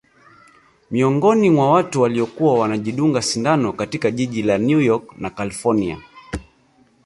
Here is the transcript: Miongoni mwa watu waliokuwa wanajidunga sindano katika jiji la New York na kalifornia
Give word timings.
Miongoni 0.91 1.49
mwa 1.49 1.71
watu 1.71 2.01
waliokuwa 2.01 2.59
wanajidunga 2.59 3.21
sindano 3.21 3.73
katika 3.73 4.11
jiji 4.11 4.43
la 4.43 4.57
New 4.57 4.79
York 4.81 5.17
na 5.17 5.29
kalifornia 5.29 5.97